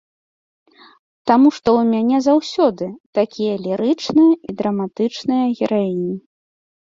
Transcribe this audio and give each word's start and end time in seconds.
Таму 1.31 1.49
што 1.57 1.67
ў 1.79 1.83
мяне 1.93 2.17
заўсёды 2.27 2.87
такія 3.17 3.53
лірычныя 3.65 4.33
і 4.49 4.57
драматычныя 4.61 5.45
гераіні. 5.61 6.15